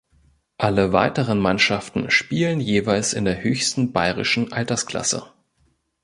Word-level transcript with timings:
Alle 0.57 0.93
weiteren 0.93 1.37
Mannschaften 1.37 2.09
spielen 2.09 2.59
jeweils 2.59 3.13
in 3.13 3.23
der 3.23 3.43
höchsten 3.43 3.91
bayrischen 3.93 4.51
Altersklasse. 4.51 5.31